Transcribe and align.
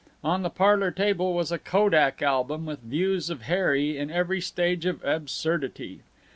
On 0.23 0.41
the 0.41 0.49
parlor 0.49 0.89
table 0.89 1.31
was 1.35 1.51
a 1.51 1.59
kodak 1.59 2.23
album 2.23 2.65
with 2.65 2.79
views 2.79 3.29
of 3.29 3.43
Harry 3.43 3.99
in 3.99 4.09
every 4.09 4.41
stage 4.41 4.87
of 4.87 4.99
absurdity. 5.05 5.99